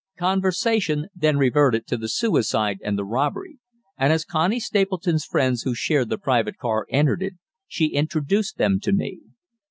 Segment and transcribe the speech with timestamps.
[0.17, 3.59] Conversation then reverted to the suicide and the robbery,
[3.99, 7.35] and as Connie Stapleton's friends who shared the private car entered it,
[7.67, 9.19] she introduced them to me.